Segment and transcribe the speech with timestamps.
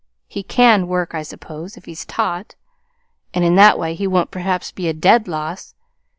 [0.25, 2.55] He can work, I suppose, if he's taught,
[3.35, 5.75] and in that way he won't perhaps be a dead loss.